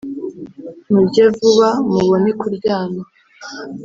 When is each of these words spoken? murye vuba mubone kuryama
murye 0.91 1.23
vuba 1.35 1.69
mubone 1.91 2.29
kuryama 2.39 3.03